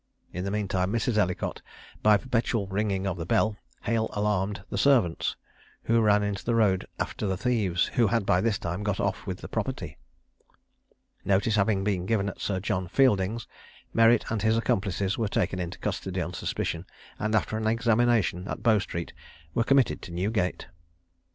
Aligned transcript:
In 0.33 0.45
the 0.45 0.49
mean 0.49 0.67
time 0.67 0.91
Mrs. 0.91 1.15
Ellicott, 1.17 1.61
by 2.01 2.17
perpetual 2.17 2.65
ringing 2.65 3.05
of 3.05 3.17
the 3.17 3.25
bell, 3.27 3.55
hail 3.83 4.09
alarmed 4.13 4.63
the 4.71 4.77
servants, 4.79 5.35
who 5.83 6.01
ran 6.01 6.23
into 6.23 6.43
the 6.43 6.55
road 6.55 6.87
after 6.99 7.27
the 7.27 7.37
thieves, 7.37 7.85
who 7.93 8.07
had 8.07 8.25
by 8.25 8.41
this 8.41 8.57
time 8.57 8.81
got 8.81 8.99
off 8.99 9.27
with 9.27 9.41
the 9.41 9.47
property. 9.47 9.99
Notice 11.23 11.55
having 11.55 11.83
been 11.83 12.07
given 12.07 12.29
at 12.29 12.41
Sir 12.41 12.59
John 12.59 12.87
Fielding's, 12.87 13.45
Merritt 13.93 14.31
and 14.31 14.41
his 14.41 14.57
accomplices 14.57 15.19
were 15.19 15.27
taken 15.27 15.59
into 15.59 15.77
custody 15.77 16.19
on 16.19 16.33
suspicion, 16.33 16.87
and 17.19 17.35
after 17.35 17.55
an 17.55 17.67
examination 17.67 18.47
at 18.47 18.63
Bow 18.63 18.79
street 18.79 19.13
were 19.53 19.63
committed 19.63 20.01
to 20.01 20.11
Newgate. 20.11 20.65